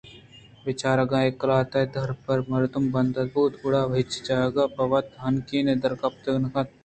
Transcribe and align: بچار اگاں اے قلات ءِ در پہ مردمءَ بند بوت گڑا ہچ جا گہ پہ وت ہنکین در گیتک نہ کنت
بچار 0.63 0.97
اگاں 1.03 1.23
اے 1.25 1.31
قلات 1.39 1.71
ءِ 1.79 1.91
در 1.93 2.09
پہ 2.25 2.33
مردمءَ 2.51 2.93
بند 2.95 3.15
بوت 3.33 3.53
گڑا 3.63 3.81
ہچ 3.93 4.11
جا 4.25 4.39
گہ 4.55 4.65
پہ 4.75 4.83
وت 4.91 5.07
ہنکین 5.23 5.67
در 5.81 5.93
گیتک 5.99 6.25
نہ 6.41 6.49
کنت 6.53 6.69